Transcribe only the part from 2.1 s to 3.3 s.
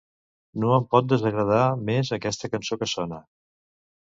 aquesta cançó que sona.